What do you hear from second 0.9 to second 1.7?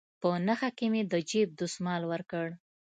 مې د جيب